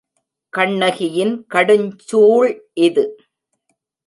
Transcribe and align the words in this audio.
கண்ணகியின் 0.53 1.33
கடுஞ்சூள் 1.53 2.49
இது. 2.87 3.03